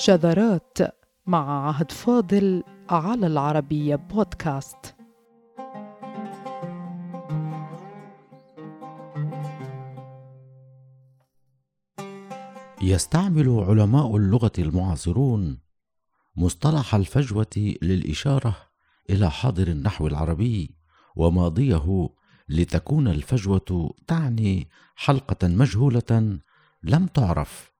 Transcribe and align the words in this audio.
شذرات 0.00 0.78
مع 1.26 1.68
عهد 1.68 1.92
فاضل 1.92 2.62
على 2.90 3.26
العربية 3.26 3.96
بودكاست. 3.96 4.94
يستعمل 12.82 13.48
علماء 13.48 14.16
اللغة 14.16 14.52
المعاصرون 14.58 15.58
مصطلح 16.36 16.94
الفجوة 16.94 17.76
للإشارة 17.82 18.56
إلى 19.10 19.30
حاضر 19.30 19.68
النحو 19.68 20.06
العربي 20.06 20.76
وماضيه 21.16 22.08
لتكون 22.48 23.08
الفجوة 23.08 23.94
تعني 24.06 24.68
حلقة 24.96 25.48
مجهولة 25.48 26.38
لم 26.82 27.06
تعرف. 27.06 27.70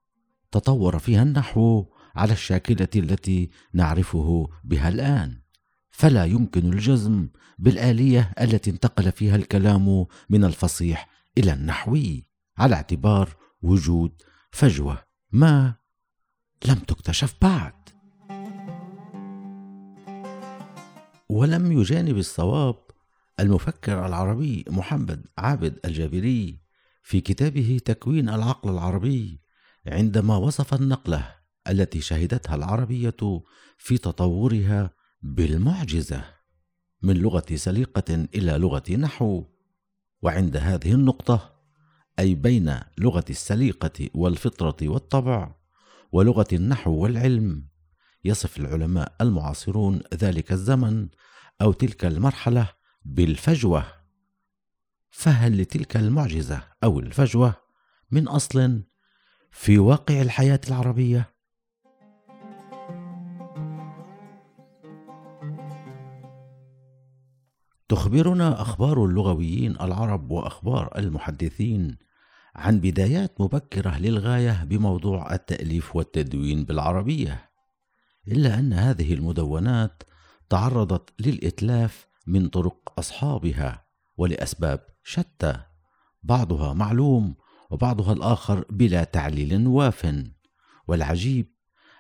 تطور 0.53 0.99
فيها 0.99 1.23
النحو 1.23 1.85
على 2.17 2.33
الشاكلة 2.33 2.89
التي 2.97 3.51
نعرفه 3.73 4.49
بها 4.65 4.89
الآن. 4.89 5.41
فلا 5.91 6.25
يمكن 6.25 6.73
الجزم 6.73 7.29
بالآلية 7.59 8.33
التي 8.41 8.71
انتقل 8.71 9.13
فيها 9.13 9.37
الكلام 9.37 10.07
من 10.31 10.45
الفصيح 10.45 11.09
إلى 11.39 11.53
النحوي 11.53 12.27
على 12.59 12.75
اعتبار 12.75 13.37
وجود 13.63 14.23
فجوة 14.51 14.99
ما 15.33 15.75
لم 16.67 16.75
تكتشف 16.79 17.35
بعد. 17.43 17.75
ولم 21.29 21.73
يجانب 21.73 22.19
الصواب 22.19 22.77
المفكر 23.41 24.07
العربي 24.07 24.65
محمد 24.69 25.27
عابد 25.39 25.79
الجابري 25.85 26.61
في 27.03 27.21
كتابه 27.21 27.81
تكوين 27.85 28.29
العقل 28.29 28.71
العربي 28.71 29.41
عندما 29.87 30.37
وصف 30.37 30.75
النقلة 30.75 31.40
التي 31.69 32.01
شهدتها 32.01 32.55
العربية 32.55 33.43
في 33.79 33.99
تطورها 33.99 34.91
بالمعجزة 35.23 36.25
من 37.03 37.17
لغة 37.17 37.47
سليقة 37.55 38.15
إلى 38.35 38.53
لغة 38.53 38.93
نحو. 38.97 39.45
وعند 40.23 40.57
هذه 40.57 40.93
النقطة 40.93 41.61
أي 42.19 42.35
بين 42.35 42.81
لغة 42.99 43.25
السليقة 43.31 44.09
والفطرة 44.15 44.77
والطبع 44.89 45.55
ولغة 46.13 46.47
النحو 46.53 46.91
والعلم 46.91 47.69
يصف 48.25 48.59
العلماء 48.59 49.15
المعاصرون 49.21 50.01
ذلك 50.15 50.53
الزمن 50.53 51.09
أو 51.63 51.73
تلك 51.73 52.05
المرحلة 52.05 52.69
بالفجوة. 53.05 53.85
فهل 55.11 55.61
لتلك 55.61 55.97
المعجزة 55.97 56.63
أو 56.85 57.01
الفجوة 57.01 57.55
من 58.11 58.29
أصل 58.29 58.83
في 59.51 59.79
واقع 59.79 60.23
الحياة 60.23 60.61
العربية؟ 60.69 61.35
تخبرنا 67.91 68.63
أخبار 68.63 69.05
اللغويين 69.05 69.81
العرب 69.81 70.31
وأخبار 70.31 70.99
المحدثين 70.99 71.97
عن 72.57 72.81
بدايات 72.81 73.41
مبكرة 73.41 73.99
للغاية 73.99 74.65
بموضوع 74.65 75.35
التأليف 75.35 75.97
والتدوين 75.97 76.65
بالعربية 76.65 77.51
إلا 78.29 78.59
أن 78.59 78.73
هذه 78.73 79.15
المدونات 79.15 80.03
تعرضت 80.51 81.11
للإتلاف 81.21 82.07
من 82.27 82.49
طرق 82.49 82.93
أصحابها 82.99 83.85
ولأسباب 84.17 84.81
شتى 85.05 85.61
بعضها 86.23 86.73
معلوم 86.73 87.35
وبعضها 87.71 88.13
الآخر 88.13 88.65
بلا 88.71 89.05
تعليل 89.05 89.67
واف. 89.67 90.25
والعجيب 90.89 91.47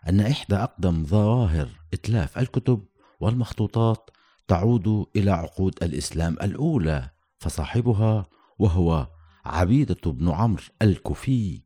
أن 0.08 0.20
إحدى 0.20 0.56
أقدم 0.56 1.04
ظواهر 1.04 1.68
إتلاف 1.94 2.38
الكتب 2.38 2.84
والمخطوطات 3.20 4.10
تعود 4.50 5.06
إلى 5.16 5.30
عقود 5.30 5.74
الإسلام 5.82 6.36
الأولى 6.42 7.10
فصاحبها 7.38 8.26
وهو 8.58 9.08
عبيدة 9.44 10.10
بن 10.10 10.30
عمرو 10.30 10.62
الكوفي 10.82 11.62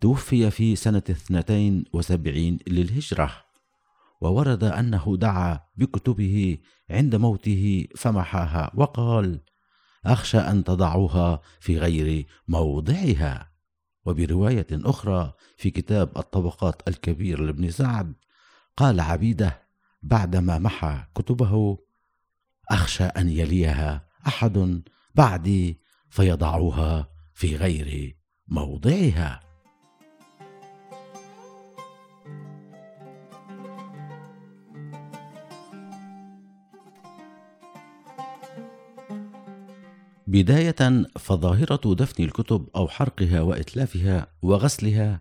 توفي 0.00 0.50
في 0.50 0.76
سنة 0.76 1.02
اثنتين 1.10 1.84
وسبعين 1.92 2.58
للهجرة. 2.66 3.32
وورد 4.20 4.64
أنه 4.64 5.16
دعا 5.16 5.60
بكتبه 5.76 6.58
عند 6.90 7.16
موته 7.16 7.86
فمحاها 7.96 8.70
وقال 8.74 9.40
أخشى 10.06 10.38
أن 10.38 10.64
تضعوها 10.64 11.40
في 11.60 11.78
غير 11.78 12.26
موضعها. 12.48 13.50
وبرواية 14.06 14.66
أخرى 14.72 15.32
في 15.56 15.70
كتاب 15.70 16.18
الطبقات 16.18 16.88
الكبير 16.88 17.40
لابن 17.40 17.70
سعد 17.70 18.14
قال 18.76 19.00
عبيده 19.00 19.62
بعدما 20.02 20.58
محى 20.58 21.04
كتبه 21.14 21.78
أخشى 22.70 23.04
أن 23.04 23.28
يليها 23.28 24.08
أحد 24.26 24.82
بعدي 25.14 25.80
فيضعوها 26.10 27.08
في 27.34 27.56
غير 27.56 28.16
موضعها. 28.48 29.40
بداية 40.26 41.06
فظاهرة 41.18 41.94
دفن 41.94 42.24
الكتب 42.24 42.68
أو 42.76 42.88
حرقها 42.88 43.40
وإتلافها 43.40 44.26
وغسلها 44.42 45.20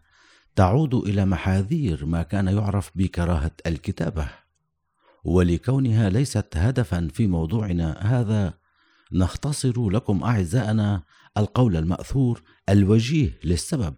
تعود 0.56 0.94
إلى 0.94 1.26
محاذير 1.26 2.06
ما 2.06 2.24
كان 2.24 2.48
يعرف 2.48 2.92
بكراهة 2.96 3.52
الكتابة. 3.68 4.49
ولكونها 5.24 6.10
ليست 6.10 6.48
هدفا 6.56 7.08
في 7.14 7.28
موضوعنا 7.28 7.98
هذا 8.02 8.54
نختصر 9.12 9.90
لكم 9.90 10.24
أعزائنا 10.24 11.04
القول 11.38 11.78
المأثور 11.78 12.44
الوجيه 12.70 13.40
للسبب 13.44 13.96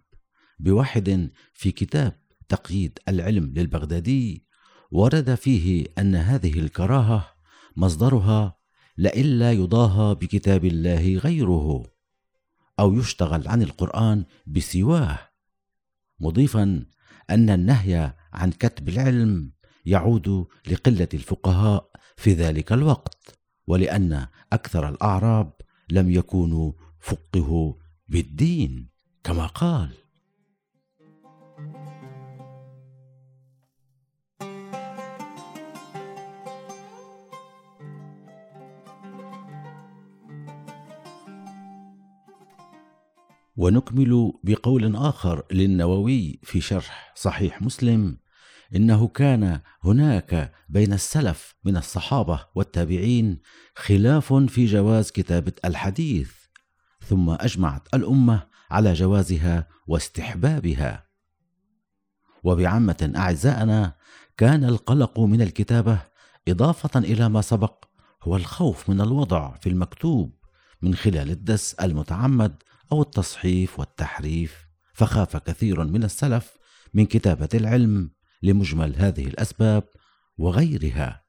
بواحد 0.60 1.30
في 1.54 1.72
كتاب 1.72 2.14
تقييد 2.50 3.00
العلم 3.08 3.54
للبغدادي 3.56 4.46
ورد 4.92 5.36
فيه 5.36 5.86
أن 5.98 6.16
هذه 6.16 6.60
الكراهة 6.60 7.34
مصدرها 7.76 8.58
لئلا 8.98 9.52
يضاهى 9.52 10.16
بكتاب 10.16 10.66
الله 10.66 11.16
غيره 11.18 11.84
أو 12.80 12.94
يشتغل 12.94 13.48
عن 13.48 13.62
القرآن 13.62 14.26
بسواه 14.48 15.20
مضيفا 16.20 16.86
أن 17.30 17.50
النهي 17.50 18.14
عن 18.34 18.52
كتب 18.52 18.90
العلم 18.90 19.52
يعود 19.86 20.48
لقلة 20.68 21.08
الفقهاء 21.14 21.90
في 22.18 22.34
ذلك 22.34 22.74
الوقت 22.74 23.40
ولأن 23.68 24.28
أكثر 24.54 24.90
الأعراب 24.90 25.54
لم 25.90 26.10
يكونوا 26.10 26.72
فقهوا 27.00 27.74
بالدين 28.08 28.90
كما 29.24 29.46
قال. 29.46 29.90
ونكمل 43.58 44.34
بقول 44.44 44.96
آخر 44.96 45.44
للنووي 45.52 46.40
في 46.44 46.62
شرح 46.62 47.14
صحيح 47.16 47.62
مسلم 47.62 48.18
إنه 48.76 49.08
كان 49.08 49.60
هناك 49.84 50.54
بين 50.70 50.94
السلف 50.94 51.56
من 51.64 51.78
الصحابة 51.78 52.48
والتابعين 52.56 53.40
خلاف 53.76 54.34
في 54.34 54.66
جواز 54.66 55.12
كتابة 55.12 55.54
الحديث 55.66 56.32
ثم 57.06 57.30
أجمعت 57.30 57.94
الأمة 57.94 58.48
على 58.72 58.94
جوازها 58.94 59.68
واستحبابها. 59.88 61.06
وبعامة 62.44 63.14
أعزائنا 63.16 63.96
كان 64.38 64.64
القلق 64.64 65.20
من 65.20 65.42
الكتابة 65.42 66.00
إضافة 66.48 67.00
إلى 67.00 67.30
ما 67.30 67.42
سبق 67.42 67.86
هو 68.24 68.36
الخوف 68.36 68.90
من 68.90 69.02
الوضع 69.02 69.56
في 69.56 69.70
المكتوب 69.70 70.36
من 70.82 70.96
خلال 70.96 71.32
الدس 71.32 71.74
المتعمد 71.74 72.64
أو 72.92 73.02
التصحيف 73.02 73.80
والتحريف 73.80 74.68
فخاف 74.94 75.38
كثير 75.38 75.84
من 75.84 76.04
السلف 76.04 76.58
من 76.94 77.06
كتابة 77.06 77.50
العلم 77.54 78.12
لمجمل 78.44 78.96
هذه 78.96 79.28
الأسباب 79.28 79.84
وغيرها. 80.38 81.22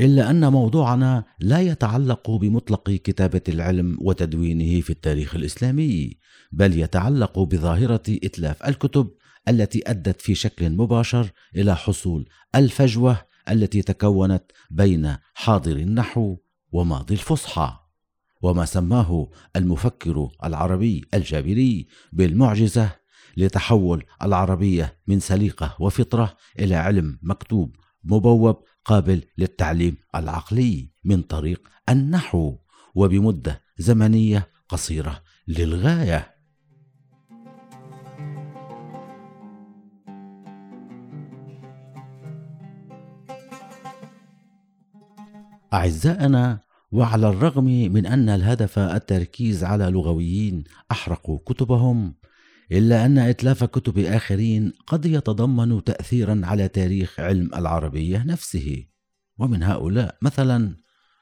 إلا 0.00 0.30
أن 0.30 0.52
موضوعنا 0.52 1.24
لا 1.40 1.60
يتعلق 1.60 2.30
بمطلق 2.30 2.90
كتابة 2.90 3.40
العلم 3.48 3.98
وتدوينه 4.00 4.80
في 4.80 4.90
التاريخ 4.90 5.34
الإسلامي 5.34 6.18
بل 6.52 6.78
يتعلق 6.78 7.38
بظاهرة 7.38 8.02
إتلاف 8.08 8.62
الكتب 8.62 9.10
التي 9.48 9.82
أدت 9.86 10.20
في 10.20 10.34
شكل 10.34 10.70
مباشر 10.70 11.30
إلى 11.56 11.76
حصول 11.76 12.28
الفجوة 12.54 13.24
التي 13.50 13.82
تكونت 13.82 14.44
بين 14.70 15.16
حاضر 15.34 15.76
النحو 15.76 16.36
وماضي 16.72 17.14
الفصحى 17.14 17.76
وما 18.42 18.64
سماه 18.64 19.30
المفكر 19.56 20.28
العربي 20.44 21.04
الجابري 21.14 21.86
بالمعجزة 22.12 22.90
لتحول 23.36 24.04
العربية 24.22 24.98
من 25.06 25.20
سليقة 25.20 25.76
وفطرة 25.80 26.36
إلى 26.58 26.74
علم 26.74 27.18
مكتوب 27.22 27.76
مبوب 28.04 28.64
قابل 28.84 29.22
للتعليم 29.38 29.96
العقلي 30.14 30.90
من 31.04 31.22
طريق 31.22 31.68
النحو 31.88 32.56
وبمدة 32.94 33.62
زمنية 33.78 34.48
قصيرة 34.68 35.22
للغاية. 35.48 36.37
أعزائنا 45.74 46.60
وعلى 46.92 47.28
الرغم 47.28 47.64
من 47.64 48.06
أن 48.06 48.28
الهدف 48.28 48.78
التركيز 48.78 49.64
على 49.64 49.84
لغويين 49.84 50.64
احرقوا 50.90 51.38
كتبهم 51.46 52.14
إلا 52.72 53.06
أن 53.06 53.18
إتلاف 53.18 53.64
كتب 53.64 53.98
آخرين 53.98 54.72
قد 54.86 55.06
يتضمن 55.06 55.84
تاثيرا 55.84 56.40
على 56.44 56.68
تاريخ 56.68 57.20
علم 57.20 57.50
العربية 57.54 58.24
نفسه. 58.26 58.84
ومن 59.38 59.62
هؤلاء 59.62 60.16
مثلا 60.22 60.76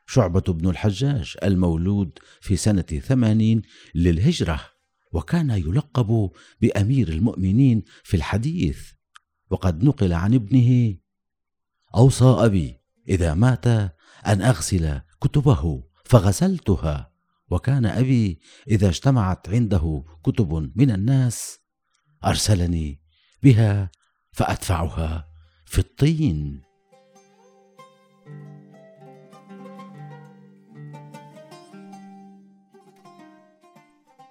شعبة 0.07 0.41
بن 0.41 0.69
الحجاج 0.69 1.37
المولود 1.43 2.19
في 2.41 2.57
سنة 2.57 2.83
ثمانين 2.83 3.63
للهجرة 3.95 4.61
وكان 5.13 5.51
يلقب 5.51 6.31
بأمير 6.61 7.09
المؤمنين 7.09 7.83
في 8.05 8.17
الحديث 8.17 8.79
وقد 9.51 9.85
نقل 9.85 10.13
عن 10.13 10.35
ابنه 10.35 10.97
أوصى 11.95 12.25
أبي 12.25 12.81
إذا 13.09 13.35
مات 13.35 13.96
أن 14.27 14.43
أغسل 14.43 15.01
كتبه 15.21 15.83
فغسلتها. 16.05 17.17
وكان 17.51 17.87
أبي 17.87 18.41
إذا 18.69 18.89
اجتمعت 18.89 19.49
عنده 19.49 20.05
كتب 20.25 20.73
من 20.77 20.91
الناس 20.91 21.59
أرسلني 22.25 23.01
بها 23.43 23.91
فأدفعها 24.33 25.29
في 25.65 25.79
الطين. 25.79 26.63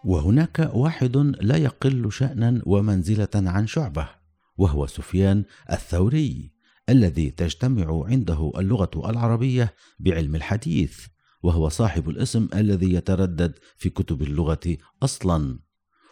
وهناك 0.04 0.72
واحد 0.74 1.18
لا 1.18 1.58
يقل 1.58 2.12
شأنا 2.12 2.62
ومنزلة 2.66 3.30
عن 3.36 3.68
شعبة 3.68 4.10
وهو 4.58 4.88
سفيان 4.88 5.44
الثوري. 5.72 6.55
الذي 6.90 7.30
تجتمع 7.30 8.06
عنده 8.06 8.52
اللغة 8.58 9.10
العربية 9.10 9.74
بعلم 10.00 10.36
الحديث 10.36 11.08
وهو 11.44 11.70
صاحب 11.70 12.10
الاسم 12.10 12.48
الذي 12.54 12.94
يتردد 12.94 13.60
في 13.78 13.90
كتب 13.90 14.22
اللغة 14.22 14.78
أصلا 15.04 15.60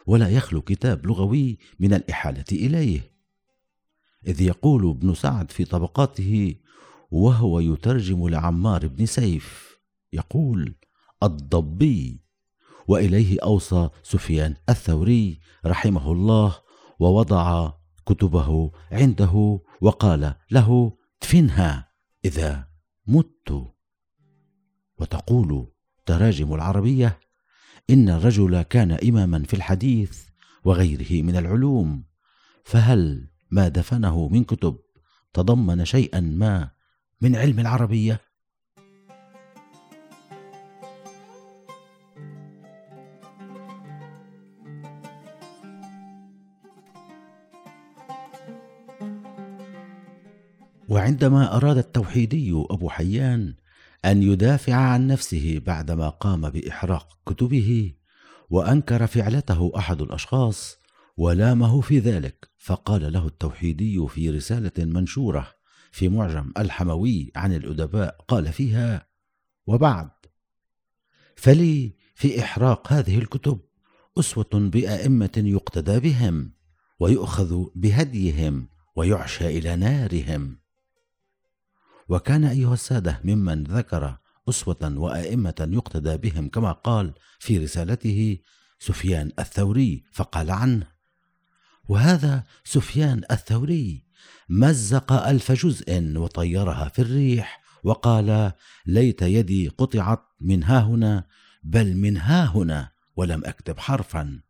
ولا 0.08 0.30
يخلو 0.30 0.62
كتاب 0.62 1.06
لغوي 1.06 1.58
من 1.80 1.94
الإحالة 1.94 2.46
إليه. 2.52 3.14
إذ 4.28 4.42
يقول 4.42 4.90
ابن 4.90 5.14
سعد 5.14 5.52
في 5.52 5.66
طبقاته 5.66 6.56
وهو 7.12 7.60
يترجم 7.60 8.28
لعمار 8.28 8.88
بن 8.88 9.06
سيف 9.06 9.78
يقول 10.14 10.76
الضبي 11.24 12.24
وإليه 12.88 13.38
أوصى 13.44 13.90
سفيان 14.04 14.56
الثوري 14.70 15.40
رحمه 15.66 16.12
الله 16.12 16.56
ووضع 17.00 17.74
كتبه 18.06 18.72
عنده 18.92 19.60
وقال 19.82 20.36
له 20.52 20.98
ادفنها 21.22 21.92
إذا 22.26 22.68
مت 23.08 23.74
وتقول 24.98 25.68
تراجم 26.06 26.54
العربية 26.54 27.20
إن 27.90 28.10
الرجل 28.10 28.62
كان 28.62 28.92
إماما 28.92 29.44
في 29.44 29.54
الحديث 29.54 30.24
وغيره 30.64 31.24
من 31.24 31.36
العلوم 31.36 32.04
فهل 32.64 33.30
ما 33.52 33.68
دفنه 33.68 34.28
من 34.28 34.44
كتب 34.44 34.80
تضمن 35.34 35.86
شيئا 35.86 36.20
ما 36.20 36.72
من 37.22 37.36
علم 37.36 37.60
العربية؟ 37.60 38.22
وعندما 51.04 51.58
أراد 51.58 51.78
التوحيدي 51.78 52.52
أبو 52.52 52.90
حيان 52.90 53.54
أن 54.06 54.24
يدافع 54.24 54.74
عن 54.74 55.08
نفسه 55.08 55.62
بعدما 55.66 56.10
قام 56.10 56.50
بإحراق 56.50 57.18
كتبه 57.26 57.94
وأنكر 58.50 59.08
فعلته 59.08 59.72
أحد 59.78 60.02
الأشخاص 60.02 60.78
ولامه 61.18 61.82
في 61.82 62.00
ذلك 62.00 62.50
فقال 62.58 63.14
له 63.14 63.28
التوحيدي 63.28 64.08
في 64.08 64.30
رسالة 64.30 64.72
منشورة 64.78 65.48
في 65.92 66.10
معجم 66.10 66.52
الحموي 66.58 67.32
عن 67.36 67.54
الأدباء 67.54 68.16
قال 68.28 68.54
فيها 68.54 69.08
وبعد 69.68 70.10
فلي 71.36 71.96
في 72.16 72.40
إحراق 72.40 72.94
هذه 72.94 73.18
الكتب 73.18 73.60
أسوة 74.20 74.50
بأئمة 74.54 75.44
يقتدى 75.46 76.00
بهم 76.00 76.54
ويؤخذ 77.00 77.66
بهديهم 77.76 78.68
ويعشى 78.96 79.58
إلى 79.58 79.76
نارهم. 79.76 80.63
وكان 82.14 82.44
أيها 82.44 82.74
السادة 82.74 83.20
ممن 83.24 83.64
ذكر 83.64 84.18
أسوة 84.50 84.94
وأئمة 84.98 85.68
يقتدى 85.72 86.18
بهم 86.18 86.50
كما 86.50 86.72
قال 86.72 87.14
في 87.40 87.58
رسالته 87.58 88.38
سفيان 88.80 89.32
الثوري 89.40 90.04
فقال 90.12 90.52
عنه. 90.52 90.88
وهذا 91.90 92.44
سفيان 92.64 93.22
الثوري 93.32 94.06
مزق 94.50 95.14
ألف 95.14 95.52
جزء 95.52 96.18
وطيرها 96.18 96.90
في 96.90 97.02
الريح 97.02 97.62
وقال 97.84 98.52
ليت 98.86 99.22
يدي 99.22 99.68
قطعت 99.68 100.22
من 100.42 100.64
ها 100.64 100.80
هنا 100.80 101.28
بل 101.64 101.98
من 101.98 102.18
ها 102.18 102.46
هنا 102.46 102.92
ولم 103.16 103.46
أكتب 103.46 103.80
حرفا. 103.80 104.42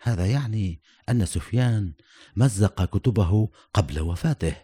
هذا 0.00 0.26
يعني 0.26 0.82
أن 1.08 1.26
سفيان 1.26 1.92
مزق 2.36 2.84
كتبه 2.84 3.48
قبل 3.74 4.00
وفاته 4.00 4.56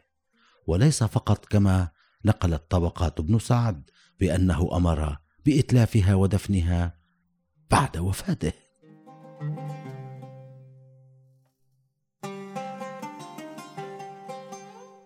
وليس 0.67 1.05
فقط 1.05 1.47
كما 1.47 1.96
نقلت 2.27 2.71
طبقات 2.71 3.21
ابن 3.21 3.39
سعد 3.39 3.91
بأنه 4.21 4.69
أمر 4.73 5.17
بإتلافها 5.47 6.15
ودفنها 6.15 6.99
بعد 7.71 7.99
وفاته. 7.99 8.53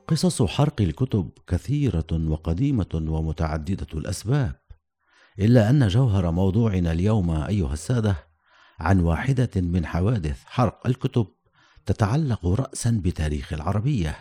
قصص 0.09 0.43
حرق 0.43 0.81
الكتب 0.81 1.31
كثيرة 1.47 2.07
وقديمة 2.13 2.87
ومتعددة 2.95 3.87
الأسباب 3.95 4.61
إلا 5.39 5.71
أن 5.71 5.89
جوهر 5.89 6.31
موضوعنا 6.31 6.93
اليوم 6.93 7.31
أيها 7.31 7.73
السادة 7.73 8.17
عن 8.79 9.01
واحدة 9.01 9.51
من 9.57 9.87
حوادث 9.87 10.43
حرق 10.45 10.87
الكتب 10.87 11.27
تتعلق 11.87 12.47
راسا 12.47 13.01
بتاريخ 13.05 13.53
العربية 13.53 14.17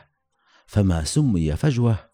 فما 0.66 1.04
سمي 1.04 1.56
فجوة 1.56 2.09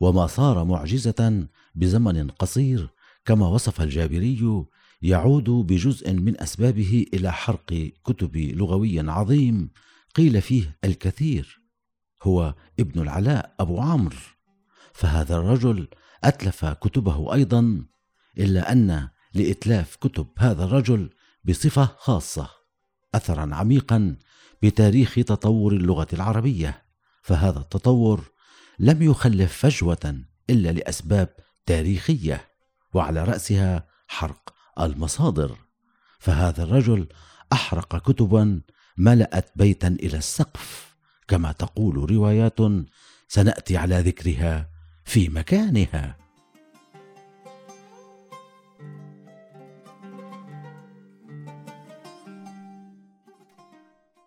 وما 0.00 0.26
صار 0.26 0.64
معجزة 0.64 1.48
بزمن 1.74 2.30
قصير 2.30 2.90
كما 3.24 3.48
وصف 3.48 3.80
الجابري 3.80 4.64
يعود 5.02 5.50
بجزء 5.50 6.12
من 6.12 6.40
أسبابه 6.40 7.06
إلى 7.14 7.32
حرق 7.32 7.92
كتب 8.04 8.36
لغوي 8.36 9.10
عظيم 9.10 9.70
قيل 10.14 10.42
فيه 10.42 10.78
الكثير 10.84 11.60
هو 12.22 12.54
ابن 12.80 13.00
العلاء 13.00 13.54
أبو 13.60 13.80
عمرو. 13.80 14.16
فهذا 14.92 15.36
الرجل 15.36 15.88
أتلف 16.24 16.64
كتبه 16.64 17.34
أيضا 17.34 17.84
إلا 18.38 18.72
أن 18.72 19.08
لإتلاف 19.34 19.96
كتب 19.96 20.26
هذا 20.38 20.64
الرجل 20.64 21.10
بصفة 21.44 21.84
خاصة 21.98 22.50
اثرا 23.14 23.54
عميقا 23.54 24.16
بتاريخ 24.62 25.14
تطور 25.14 25.72
اللغة 25.72 26.08
العربية. 26.12 26.82
فهذا 27.22 27.58
التطور 27.58 28.30
لم 28.78 29.02
يخلف 29.02 29.56
فجوة 29.56 30.20
إلا 30.50 30.72
لأسباب 30.72 31.28
تاريخية 31.66 32.48
وعلى 32.94 33.24
رأسها 33.24 33.86
حرق 34.06 34.54
المصادر. 34.80 35.56
فهذا 36.18 36.62
الرجل 36.62 37.08
أحرق 37.52 38.10
كتبا 38.10 38.60
ملأت 38.96 39.50
بيتا 39.56 39.88
إلى 39.88 40.16
السقف. 40.16 40.96
كما 41.28 41.52
تقول 41.52 42.10
روايات 42.10 42.58
سنأتي 43.28 43.76
على 43.76 44.00
ذكرها 44.00 44.70
في 45.04 45.28
مكانها. 45.28 46.16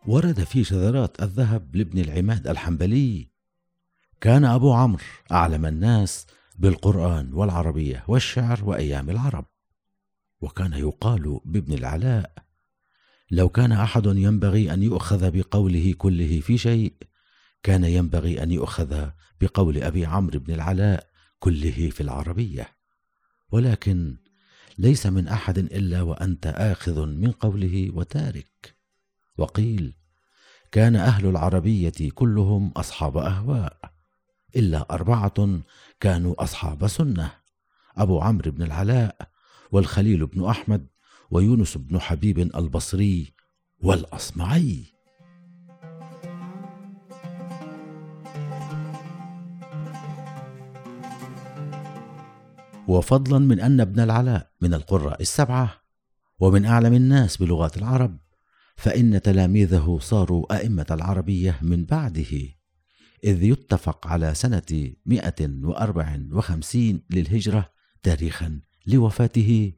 ورد 0.05 0.43
في 0.43 0.63
شذرات 0.63 1.23
الذهب 1.23 1.75
لابن 1.75 1.99
العماد 1.99 2.47
الحنبلي 2.47 3.30
كان 4.21 4.45
أبو 4.45 4.73
عمرو 4.73 5.03
أعلم 5.31 5.65
الناس 5.65 6.27
بالقرآن 6.55 7.33
والعربية 7.33 8.03
والشعر 8.07 8.59
وأيام 8.63 9.09
العرب. 9.09 9.45
وكان 10.41 10.73
يقال 10.73 11.39
بابن 11.45 11.73
العلاء 11.73 12.33
لو 13.31 13.49
كان 13.49 13.71
أحد 13.71 14.05
ينبغي 14.05 14.73
أن 14.73 14.83
يؤخذ 14.83 15.31
بقوله 15.31 15.93
كله 15.97 16.39
في 16.39 16.57
شيء 16.57 16.93
كان 17.63 17.83
ينبغي 17.83 18.43
أن 18.43 18.51
يؤخذ 18.51 19.09
بقول 19.41 19.83
أبي 19.83 20.05
عمرو 20.05 20.39
بن 20.39 20.53
العلاء 20.53 21.07
كله 21.39 21.89
في 21.89 22.01
العربية. 22.01 22.67
ولكن 23.51 24.17
ليس 24.77 25.05
من 25.05 25.27
أحد 25.27 25.57
إلا 25.57 26.01
وأنت 26.01 26.47
آخذ 26.47 27.05
من 27.05 27.31
قوله 27.31 27.89
وتارك. 27.93 28.75
وقيل 29.37 29.93
كان 30.71 30.95
أهل 30.95 31.25
العربية 31.25 32.11
كلهم 32.15 32.71
أصحاب 32.71 33.17
أهواء. 33.17 33.90
إلا 34.55 34.85
أربعة 34.91 35.59
كانوا 35.99 36.43
أصحاب 36.43 36.87
سنة 36.87 37.31
أبو 37.97 38.21
عمرو 38.21 38.51
بن 38.51 38.63
العلاء 38.63 39.29
والخليل 39.71 40.25
بن 40.25 40.45
أحمد 40.45 40.87
ويونس 41.31 41.77
بن 41.77 41.99
حبيب 41.99 42.39
البصري 42.39 43.33
والأصمعي. 43.83 44.85
وفضلا 52.87 53.39
من 53.39 53.59
أن 53.59 53.81
ابن 53.81 53.99
العلاء 53.99 54.51
من 54.61 54.73
القراء 54.73 55.21
السبعة 55.21 55.81
ومن 56.39 56.65
أعلم 56.65 56.93
الناس 56.93 57.37
بلغات 57.37 57.77
العرب 57.77 58.17
فإن 58.75 59.21
تلاميذه 59.21 59.99
صاروا 60.01 60.57
أئمة 60.57 60.85
العربية 60.91 61.59
من 61.61 61.85
بعده. 61.85 62.60
إذ 63.23 63.43
يتفق 63.43 64.07
على 64.07 64.33
سنة 64.33 64.93
154 65.05 67.01
للهجرة 67.09 67.69
تاريخا 68.03 68.61
لوفاته. 68.87 69.73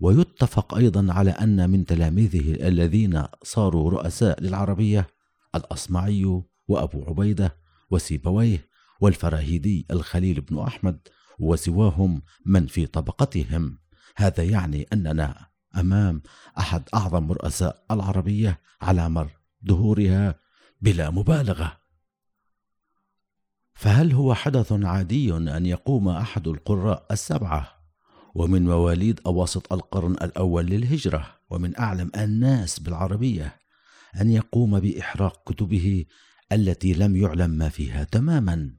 ويتفق 0.00 0.74
أيضا 0.74 1.12
على 1.12 1.30
أن 1.30 1.70
من 1.70 1.86
تلاميذه 1.86 2.68
الذين 2.68 3.24
صاروا 3.42 3.90
رؤساء 3.90 4.42
للعربية 4.42 5.06
الأصمعي 5.54 6.42
وأبو 6.68 7.04
عبيدة 7.04 7.56
وسيبويه 7.90 8.68
والفراهيدي 9.00 9.86
الخليل 9.90 10.40
بن 10.40 10.58
أحمد 10.58 11.08
وسواهم 11.38 12.22
من 12.46 12.66
في 12.66 12.86
طبقتهم. 12.86 13.78
هذا 14.16 14.44
يعني 14.44 14.86
أننا 14.92 15.46
أمام 15.76 16.22
أحد 16.58 16.88
أعظم 16.94 17.32
رؤساء 17.32 17.84
العربية 17.90 18.60
على 18.82 19.08
مر 19.08 19.30
دهورها 19.62 20.34
بلا 20.80 21.10
مبالغة. 21.10 21.85
فهل 23.76 24.12
هو 24.12 24.34
حدث 24.34 24.72
عادي 24.72 25.36
أن 25.36 25.66
يقوم 25.66 26.08
أحد 26.08 26.48
القراء 26.48 27.06
السبعة 27.10 27.76
ومن 28.34 28.64
مواليد 28.64 29.20
أواسط 29.26 29.72
القرن 29.72 30.12
الأول 30.12 30.66
للهجرة؟ 30.66 31.36
ومن 31.50 31.78
أعلم 31.78 32.10
الناس 32.16 32.78
بالعربية 32.78 33.56
أن 34.20 34.30
يقوم 34.30 34.80
بإحراق 34.80 35.52
كتبه 35.52 36.04
التي 36.52 36.92
لم 36.92 37.16
يعلم 37.16 37.50
ما 37.50 37.68
فيها 37.68 38.04
تماما. 38.04 38.70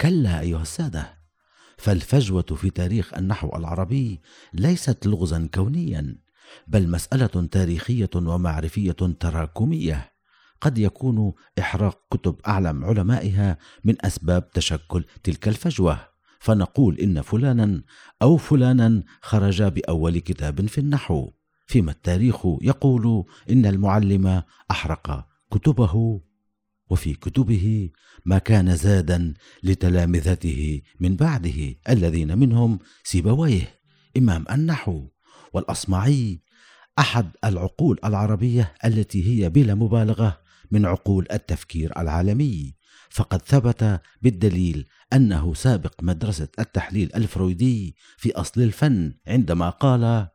كلا 0.00 0.40
أيها 0.40 0.62
السادة 0.62 1.18
فالفجوة 1.78 2.42
في 2.42 2.70
تاريخ 2.70 3.14
النحو 3.14 3.56
العربي 3.56 4.20
ليست 4.52 5.06
لغزا 5.06 5.48
كونيا 5.54 6.18
بل 6.66 6.90
مسألة 6.90 7.46
تاريخية 7.46 8.10
ومعرفية 8.14 8.92
تراكمية. 9.20 10.13
قد 10.64 10.78
يكون 10.78 11.32
إحراق 11.58 12.00
كتب 12.10 12.36
أعلم 12.46 12.84
علمائها 12.84 13.58
من 13.84 14.06
أسباب 14.06 14.50
تشكل 14.50 15.04
تلك 15.22 15.48
الفجوة. 15.48 15.98
فنقول 16.40 16.98
إن 16.98 17.20
فلانا 17.20 17.82
أو 18.22 18.36
فلانا 18.36 19.02
خرج 19.20 19.62
بأول 19.62 20.18
كتاب 20.18 20.66
في 20.66 20.78
النحو. 20.78 21.30
فيما 21.66 21.90
التاريخ 21.90 22.46
يقول 22.62 23.24
إن 23.50 23.66
المعلم 23.66 24.42
أحرق 24.70 25.26
كتبه. 25.50 26.20
وفي 26.90 27.14
كتبه 27.14 27.90
ما 28.24 28.38
كان 28.38 28.76
زادا 28.76 29.34
لتلامذته 29.62 30.82
من 31.00 31.16
بعده 31.16 31.74
الذين 31.88 32.38
منهم 32.38 32.78
سيبويه 33.04 33.80
إمام 34.16 34.44
النحو 34.50 35.08
والأصمعي 35.52 36.42
أحد 36.98 37.30
العقول 37.44 37.98
العربية 38.04 38.74
التي 38.84 39.44
هي 39.44 39.48
بلا 39.48 39.74
مبالغة. 39.74 40.43
من 40.70 40.86
عقول 40.86 41.26
التفكير 41.32 41.92
العالمي. 42.00 42.74
فقد 43.14 43.42
ثبت 43.42 44.00
بالدليل 44.22 44.86
أنه 45.12 45.54
سابق 45.54 46.02
مدرسة 46.02 46.48
التحليل 46.58 47.10
الفرويدي 47.14 47.96
في 48.16 48.32
أصل 48.32 48.62
الفن 48.62 49.14
عندما 49.26 49.70
قال 49.70 50.28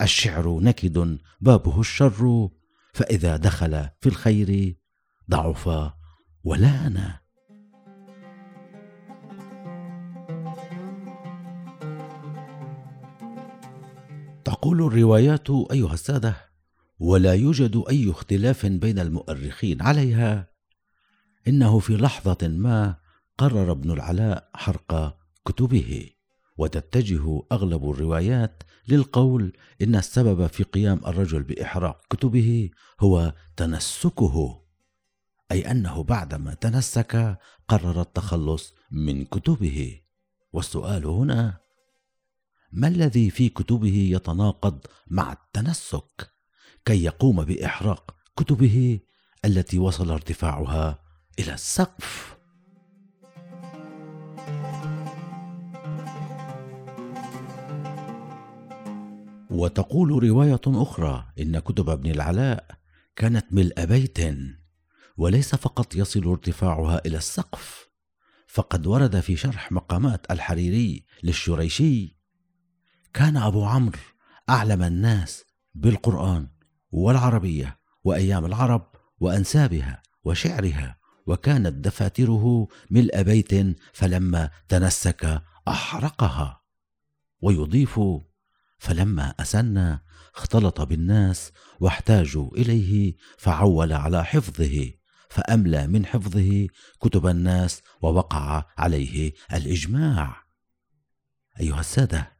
الشعر 0.00 0.60
نكد 0.60 1.18
بابه 1.40 1.80
الشر 1.80 2.48
فإذا 2.92 3.36
دخل 3.36 3.88
في 4.00 4.08
الخير 4.08 4.76
ضعف 5.30 5.92
ولان 6.44 7.12
تقول 14.44 14.82
الروايات 14.82 15.50
أيها 15.50 15.94
السادة 15.94 16.47
ولا 16.98 17.34
يوجد 17.34 17.84
أي 17.88 18.10
اختلاف 18.10 18.66
بين 18.66 18.98
المؤرخين 18.98 19.82
عليها. 19.82 20.48
إنه 21.48 21.78
في 21.78 21.96
لحظة 21.96 22.48
ما 22.48 22.96
قرر 23.38 23.72
ابن 23.72 23.90
العلاء 23.90 24.50
حرق 24.54 25.18
كتبه 25.46 26.10
وتتجه 26.58 27.42
أغلب 27.52 27.90
الروايات 27.90 28.62
للقول 28.88 29.52
إن 29.82 29.96
السبب 29.96 30.46
في 30.46 30.62
قيام 30.62 31.00
الرجل 31.06 31.42
بإحراق 31.42 32.00
كتبه 32.10 32.70
هو 33.00 33.34
تنسكه 33.56 34.62
أي 35.52 35.70
أنه 35.70 36.02
بعدما 36.02 36.54
تنسك 36.54 37.38
قرر 37.68 38.00
التخلص 38.00 38.74
من 38.90 39.24
كتبه. 39.24 40.00
والسؤال 40.52 41.06
هنا 41.06 41.60
ما 42.72 42.88
الذي 42.88 43.30
في 43.30 43.48
كتبه 43.48 44.08
يتناقض 44.12 44.86
مع 45.06 45.32
التنسك؟ 45.32 46.37
كي 46.88 47.04
يقوم 47.04 47.44
بإحراق 47.44 48.14
كتبه 48.36 49.00
التي 49.44 49.78
وصل 49.78 50.10
ارتفاعها 50.10 50.98
إلى 51.38 51.54
السقف. 51.54 52.36
وتقول 59.50 60.24
رواية 60.24 60.60
أخرى 60.66 61.32
إن 61.40 61.58
كتب 61.58 61.90
ابن 61.90 62.10
العلاء 62.10 62.66
كانت 63.16 63.46
ملء 63.52 63.84
بيت 63.84 64.18
وليس 65.16 65.54
فقط 65.54 65.96
يصل 65.96 66.28
ارتفاعها 66.28 67.00
إلى 67.06 67.16
السقف 67.16 67.88
فقد 68.46 68.86
ورد 68.86 69.20
في 69.20 69.36
شرح 69.36 69.72
مقامات 69.72 70.30
الحريري 70.30 71.04
للشريشي 71.22 72.18
كان 73.14 73.36
أبو 73.36 73.64
عمرو 73.64 73.98
أعلم 74.48 74.82
الناس 74.82 75.44
بالقرآن. 75.74 76.57
والعربية 76.90 77.78
وأيام 78.04 78.44
العرب 78.44 78.90
وأنسابها 79.20 80.02
وشعرها 80.24 80.98
وكانت 81.26 81.84
دفاتره 81.84 82.68
ملء 82.90 83.22
بيت 83.22 83.76
فلما 83.92 84.50
تنسك 84.68 85.42
أحرقها. 85.68 86.62
ويضيف 87.40 88.00
فلما 88.78 89.34
اسن 89.40 89.98
اختلط 90.36 90.80
بالناس 90.80 91.52
واحتاجوا 91.80 92.56
إليه 92.56 93.16
فعول 93.38 93.92
على 93.92 94.24
حفظه 94.24 94.90
فأملى 95.30 95.86
من 95.86 96.06
حفظه 96.06 96.66
كتب 97.00 97.26
الناس 97.26 97.82
ووقع 98.02 98.64
عليه 98.78 99.32
الإجماع. 99.52 100.44
أيها 101.60 101.80
السادة 101.80 102.32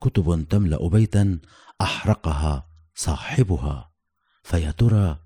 كتب 0.00 0.48
تملأ 0.48 0.88
بيتا 0.88 1.38
أحرقها 1.80 2.71
صاحبها. 3.02 3.92
فيا 4.42 4.70
ترى 4.70 5.18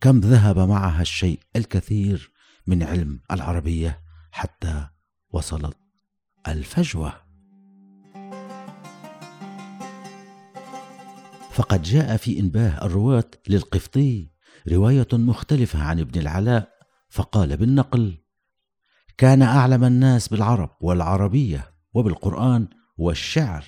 كم 0.00 0.20
ذهب 0.20 0.58
معها 0.58 1.02
الشيء 1.02 1.40
الكثير 1.56 2.32
من 2.66 2.82
علم 2.82 3.20
العربية 3.30 4.00
حتى 4.32 4.86
وصلت 5.30 5.76
الفجوة. 6.48 7.12
فقد 11.52 11.82
جاء 11.82 12.16
في 12.16 12.40
إنباه 12.40 12.84
الرواة 12.84 13.30
للقفطي 13.48 14.30
رواية 14.68 15.08
مختلفة 15.12 15.82
عن 15.82 16.00
ابن 16.00 16.20
العلاء 16.20 16.72
فقال 17.08 17.56
بالنقل 17.56 18.18
كان 19.18 19.42
أعلم 19.42 19.84
الناس 19.84 20.28
بالعرب 20.28 20.70
والعربية 20.80 21.74
وبالقرآن 21.94 22.68
والشعر 22.96 23.64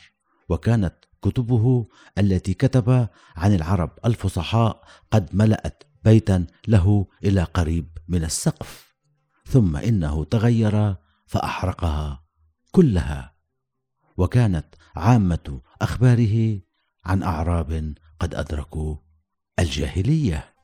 وكانت 0.49 0.94
كتبه 1.25 1.88
التي 2.19 2.54
كتب 2.54 3.09
عن 3.37 3.54
العرب 3.54 3.90
الفصحاء 4.04 4.85
قد 5.11 5.37
ملأت 5.37 5.83
بيتا 6.04 6.47
له 6.69 7.07
إلى 7.25 7.43
قريب 7.43 7.99
من 8.09 8.25
السقف 8.25 8.95
ثم 9.47 9.76
إنه 9.76 10.25
تغير 10.25 10.97
فأحرقها 11.26 12.25
كلها. 12.73 13.35
وكانت 14.16 14.75
عامة 14.97 15.61
أخباره 15.83 16.61
عن 17.04 17.23
أعراب 17.23 17.95
قد 18.21 18.35
أدركوا 18.35 18.97
الجاهلية. 19.59 20.54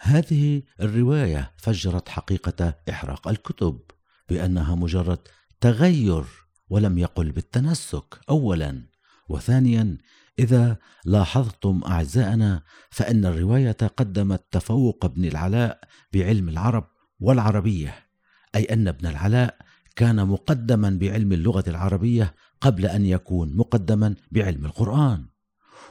هذه 0.00 0.62
الرواية 0.80 1.52
فجرت 1.56 2.08
حقيقة 2.08 2.74
إحراق 2.90 3.28
الكتب. 3.28 3.80
بأنها 4.28 4.74
مجرد 4.74 5.18
تغير 5.60 6.24
ولم 6.68 6.98
يقل 6.98 7.32
بالتنسك 7.32 8.20
اولا. 8.30 8.94
وثانيا 9.28 9.98
إذا 10.38 10.76
لاحظتم 11.04 11.80
أعزائنا 11.86 12.62
فإن 12.90 13.26
الرواية 13.26 13.76
قدمت 13.96 14.44
تفوق 14.50 15.04
ابن 15.04 15.24
العلاء 15.24 15.80
بعلم 16.12 16.48
العرب 16.48 16.88
والعربية 17.20 17.94
أي 18.54 18.64
أن 18.64 18.88
ابن 18.88 19.06
العلاء 19.06 19.56
كان 19.96 20.28
مقدما 20.28 20.98
بعلم 21.00 21.32
اللغة 21.32 21.64
العربية 21.68 22.34
قبل 22.60 22.86
أن 22.86 23.04
يكون 23.04 23.56
مقدما 23.56 24.14
بعلم 24.30 24.66
القرآن. 24.66 25.26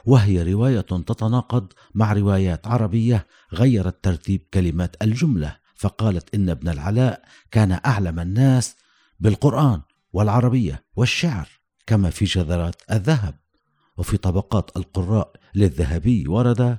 وهي 0.04 0.52
رواية 0.52 0.80
تتناقض 0.80 1.72
مع 1.94 2.12
روايات 2.12 2.66
عربية 2.66 3.26
غيرت 3.52 4.04
ترتيب 4.04 4.40
كلمات 4.54 4.96
الجملة. 5.02 5.56
فقالت 5.84 6.34
إن 6.34 6.50
ابن 6.50 6.68
العلاء 6.68 7.22
كان 7.50 7.80
أعلم 7.86 8.20
الناس 8.20 8.76
بالقرآن 9.20 9.80
والعربية 10.12 10.84
والشعر 10.96 11.48
كما 11.86 12.10
في 12.10 12.26
شذرات 12.26 12.82
الذهب 12.90 13.34
وفي 13.96 14.16
طبقات 14.16 14.76
القراء 14.76 15.32
للذهبي 15.54 16.28
ورد 16.28 16.78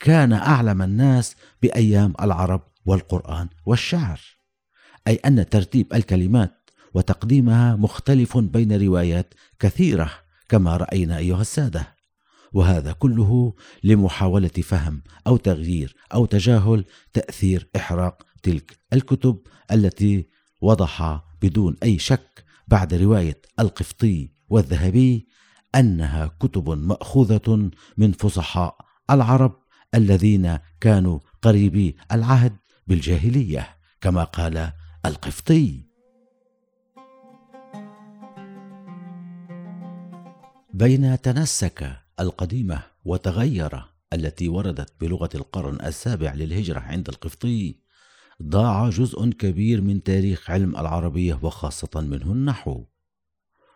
كان 0.00 0.32
أعلم 0.32 0.82
الناس 0.82 1.36
بأيام 1.62 2.14
العرب 2.20 2.62
والقرآن 2.86 3.48
والشعر. 3.66 4.20
أي 5.08 5.14
أن 5.14 5.48
ترتيب 5.48 5.94
الكلمات 5.94 6.70
وتقديمها 6.94 7.76
مختلف 7.76 8.38
بين 8.38 8.82
روايات 8.82 9.34
كثيرة 9.58 10.10
كما 10.48 10.76
رأينا 10.76 11.18
أيها 11.18 11.40
السادة. 11.40 11.93
وهذا 12.54 12.92
كله 12.92 13.54
لمحاولة 13.84 14.48
فهم 14.48 15.02
أو 15.26 15.36
تغيير 15.36 15.96
أو 16.14 16.26
تجاهل 16.26 16.84
تأثير 17.12 17.68
إحراق 17.76 18.22
تلك 18.42 18.78
الكتب 18.92 19.38
التي 19.72 20.28
وضح 20.60 21.24
بدون 21.42 21.76
أي 21.82 21.98
شك 21.98 22.44
بعد 22.68 22.94
رواية 22.94 23.42
القفطي 23.60 24.30
والذهبي 24.48 25.26
أنها 25.74 26.26
كتب 26.26 26.70
مأخوذة 26.70 27.70
من 27.96 28.12
فصحاء 28.12 28.76
العرب 29.10 29.56
الذين 29.94 30.58
كانوا 30.80 31.18
قريبي 31.42 31.96
العهد 32.12 32.56
بالجاهلية 32.86 33.76
كما 34.00 34.24
قال 34.24 34.72
القفطي. 35.06 35.94
بين 40.74 41.20
تنسك 41.20 42.03
القديمة 42.20 42.82
وتغير 43.04 43.84
التي 44.12 44.48
وردت 44.48 44.92
بلغة 45.00 45.28
القرن 45.34 45.86
السابع 45.86 46.34
للهجرة 46.34 46.80
عند 46.80 47.08
القفطي 47.08 47.78
ضاع 48.42 48.88
جزء 48.88 49.30
كبير 49.30 49.80
من 49.80 50.02
تاريخ 50.02 50.50
علم 50.50 50.76
العربية 50.76 51.38
وخاصة 51.42 52.00
منه 52.00 52.32
النحو. 52.32 52.84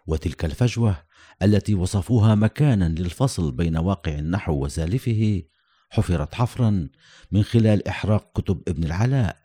وتلك 0.07 0.45
الفجوة 0.45 0.97
التي 1.43 1.75
وصفوها 1.75 2.35
مكانا 2.35 2.89
للفصل 2.89 3.53
بين 3.53 3.77
واقع 3.77 4.19
النحو 4.19 4.65
وسالفه 4.65 5.43
حفرت 5.91 6.35
حفرا 6.35 6.89
من 7.33 7.43
خلال 7.43 7.89
إحراق 7.89 8.33
كتب 8.35 8.63
ابن 8.69 8.85
العلاء 8.85 9.37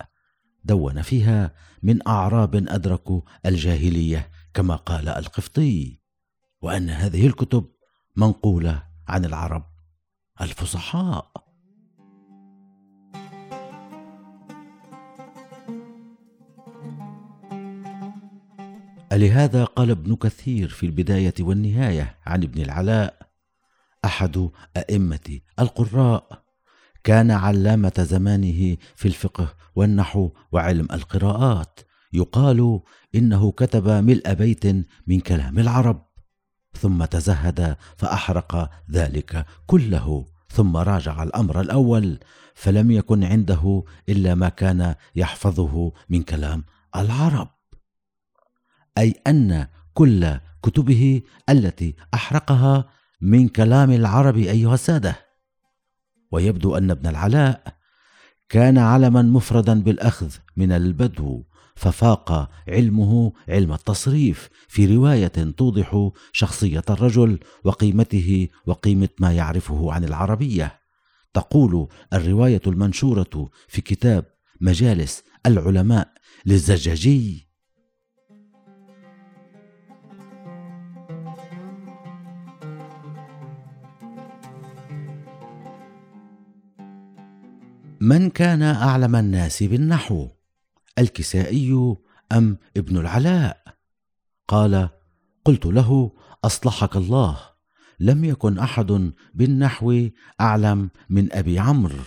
دون 0.64 1.02
فيها 1.02 1.56
من 1.84 2.08
أعراب 2.08 2.56
ادركوا 2.56 3.22
الجاهلية 3.46 4.32
كما 4.54 4.76
قال 4.76 5.10
القفطي 5.10 6.00
وأن 6.62 6.90
هذه 6.90 7.28
الكتب 7.28 7.73
منقولة 8.16 8.84
عن 9.08 9.26
العرب. 9.26 9.64
الفصحاء. 10.42 11.32
لهذا 19.14 19.64
قال 19.64 19.92
ابن 19.92 20.16
كثير 20.16 20.70
في 20.70 20.86
البداية 20.86 21.34
والنهاية 21.40 22.16
عن 22.26 22.44
ابن 22.44 22.62
العلاء 22.62 23.30
أحد 24.06 24.50
أئمة 24.78 25.40
القراء. 25.60 26.44
كان 27.04 27.32
علامة 27.32 27.94
زمانه 28.10 28.78
في 28.96 29.08
الفقه 29.08 29.54
والنحو 29.76 30.30
وعلم 30.52 30.88
القراءات. 30.94 31.80
يقال 32.14 32.80
إنه 33.16 33.52
كتب 33.52 33.88
ملء 33.88 34.34
بيت 34.34 34.66
من 35.08 35.20
كلام 35.20 35.60
العرب. 35.60 36.13
ثم 36.78 37.06
تزهد 37.06 37.78
فأحرق 37.98 38.70
ذلك 38.92 39.46
كله 39.68 40.26
ثم 40.50 40.78
راجع 40.78 41.24
الأمر 41.24 41.62
الأول 41.62 42.20
فلم 42.54 42.92
يكن 42.92 43.24
عنده 43.24 43.84
إلا 44.10 44.36
ما 44.36 44.50
كان 44.50 44.96
يحفظه 45.16 45.92
من 46.10 46.24
كلام 46.24 46.64
العرب. 46.96 47.50
أي 48.98 49.16
أن 49.28 49.68
كل 49.94 50.38
كتبه 50.64 51.22
التي 51.50 51.96
أحرقها 52.14 52.90
من 53.22 53.48
كلام 53.48 53.92
العرب 53.92 54.38
أيها 54.38 54.74
السادة. 54.74 55.16
ويبدو 56.32 56.78
أن 56.78 56.92
ابن 56.92 57.10
العلاء 57.10 57.64
كان 58.50 58.78
علما 58.78 59.22
مفردا 59.22 59.82
بالأخذ 59.82 60.36
من 60.58 60.72
البدو. 60.72 61.44
ففاق 61.76 62.50
علمه 62.68 63.34
علم 63.50 63.74
التصريف 63.74 64.50
في 64.68 64.96
رواية 64.96 65.28
توضح 65.58 66.10
شخصية 66.32 66.84
الرجل 66.90 67.40
وقيمته 67.64 68.48
وقيمة 68.66 69.10
ما 69.20 69.32
يعرفه 69.32 69.92
عن 69.94 70.04
العربية. 70.04 70.80
تقول 71.34 71.88
الرواية 72.14 72.62
المنشورة 72.68 73.50
في 73.68 73.82
كتاب 73.82 74.26
مجالس 74.62 75.24
العلماء 75.46 76.14
للزجاجي. 76.46 77.54
من 88.02 88.30
كان 88.30 88.62
أعلم 88.62 89.16
الناس 89.16 89.64
بالنحو؟ 89.64 90.28
الكسائي 90.98 91.96
أم 92.32 92.58
ابن 92.78 92.98
العلاء؟ 92.98 93.64
قال 94.48 94.90
قلت 95.46 95.66
له 95.66 96.12
أصلحك 96.46 96.96
الله 96.96 97.40
لم 98.00 98.26
يكن 98.26 98.60
أحد 98.60 99.14
بالنحو 99.34 100.10
أعلم 100.42 100.90
من 101.10 101.34
أبي 101.34 101.60
عمرو. 101.60 102.04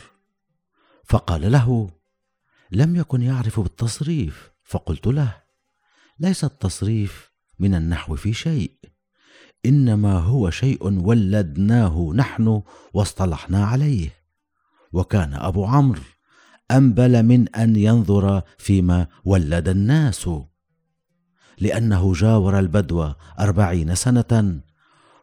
فقال 1.05 1.53
له 1.53 1.91
لم 2.71 2.97
يكن 2.97 3.23
يعرف 3.23 3.61
بالتصريف. 3.61 4.51
فقلت 4.65 5.07
له 5.07 5.43
ليس 6.19 6.45
التصريف 6.45 7.33
من 7.59 7.75
النحو 7.75 8.17
في 8.17 8.33
شيء 8.33 8.73
إنما 9.67 10.19
هو 10.19 10.51
شيء 10.51 10.85
ولدناه 10.85 12.13
نحن 12.15 12.63
واصطلحنا 12.95 13.67
عليه 13.67 14.11
وكان 14.93 15.35
أبو 15.35 15.65
عمرو 15.65 16.03
أنبل 16.71 17.23
من 17.23 17.49
أن 17.49 17.77
ينظر 17.77 18.43
فيما 18.59 19.07
ولد 19.25 19.69
الناس. 19.69 20.31
لأنه 21.59 22.13
جاور 22.13 22.59
البدو 22.59 23.13
أربعين 23.39 23.95
سنة 23.95 24.61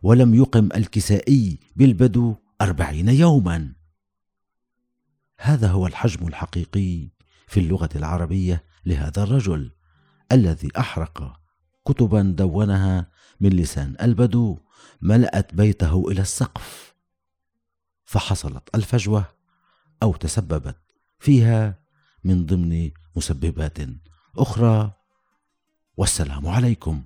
ولم 0.02 0.34
يقم 0.34 0.70
الكسائي 0.76 1.60
بالبدو 1.76 2.36
أربعين 2.62 3.10
يوما. 3.10 3.74
هذا 5.40 5.68
هو 5.68 5.88
الحجم 5.88 6.28
الحقيقي 6.28 7.10
في 7.48 7.60
اللغة 7.60 7.90
العربية 7.96 8.64
لهذا 8.86 9.24
الرجل 9.24 9.72
الذي 10.32 10.70
أحرق 10.78 11.40
كتبا 11.88 12.22
دونها 12.22 13.10
من 13.40 13.50
لسان 13.50 13.96
البدو 14.02 14.60
ملأت 15.02 15.56
بيته 15.56 16.12
إلى 16.12 16.22
السقف. 16.22 16.96
فحصلت 18.06 18.70
الفجوة 18.76 19.26
أو 20.04 20.16
تسببت 20.16 20.83
فيها 21.24 21.80
من 22.24 22.46
ضمن 22.46 22.92
مسببات 23.16 23.78
أخرى. 24.38 24.94
والسلام 25.98 26.48
عليكم. 26.48 27.04